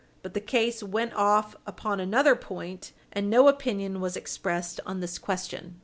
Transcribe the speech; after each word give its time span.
But 0.23 0.33
the 0.33 0.39
case 0.41 0.81
went 0.81 1.13
off 1.13 1.55
upon 1.67 1.99
another 1.99 2.35
point, 2.35 2.91
and 3.13 3.29
no 3.29 3.47
opinion 3.47 4.01
was 4.01 4.17
expressed 4.17 4.79
on 4.83 4.99
this 4.99 5.19
question. 5.19 5.79